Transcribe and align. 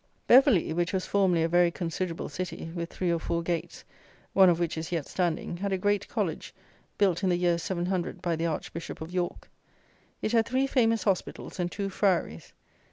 Beverley, 0.25 0.73
which 0.73 0.93
was 0.93 1.05
formerly 1.05 1.43
a 1.43 1.47
very 1.47 1.69
considerable 1.69 2.27
city, 2.27 2.71
with 2.73 2.91
three 2.91 3.11
or 3.11 3.19
four 3.19 3.43
gates, 3.43 3.83
one 4.33 4.49
of 4.49 4.59
which 4.59 4.75
is 4.75 4.91
yet 4.91 5.05
standing, 5.05 5.57
had 5.57 5.71
a 5.71 5.77
great 5.77 6.07
college, 6.07 6.55
built 6.97 7.21
in 7.21 7.29
the 7.29 7.35
year 7.35 7.59
700 7.59 8.19
by 8.19 8.35
the 8.35 8.47
Archbishop 8.47 8.99
of 8.99 9.11
York. 9.13 9.47
It 10.19 10.31
had 10.31 10.47
three 10.47 10.65
famous 10.65 11.03
hospitals 11.03 11.59
and 11.59 11.71
two 11.71 11.91
friaries. 11.91 12.51